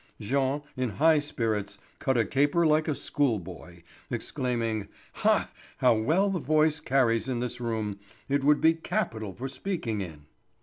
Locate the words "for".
9.35-9.47